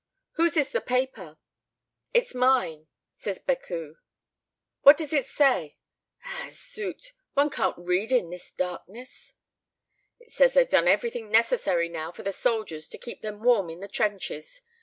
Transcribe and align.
"Whose 0.31 0.57
is 0.57 0.71
the 0.71 0.81
paper?" 0.81 1.37
"It's 2.11 2.33
mine," 2.33 2.87
says 3.13 3.37
Becuwe. 3.37 3.97
"What 4.81 4.97
does 4.97 5.13
it 5.13 5.27
say? 5.27 5.77
Ah, 6.25 6.47
zut, 6.49 7.11
one 7.35 7.51
can't 7.51 7.75
read 7.77 8.11
in 8.11 8.31
this 8.31 8.49
darkness!" 8.49 9.35
"It 10.19 10.31
says 10.31 10.55
they've 10.55 10.67
done 10.67 10.87
everything 10.87 11.29
necessary 11.29 11.87
now 11.87 12.11
for 12.11 12.23
the 12.23 12.31
soldiers, 12.31 12.89
to 12.89 12.97
keep 12.97 13.21
them 13.21 13.43
warm 13.43 13.69
in 13.69 13.79
the 13.79 13.87
trenches. 13.87 14.61